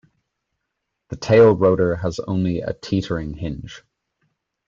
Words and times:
The 1.09 1.15
tail 1.15 1.55
rotor 1.55 1.97
has 1.97 2.17
only 2.21 2.59
a 2.59 2.73
teetering 2.73 3.35
hinge. 3.35 3.83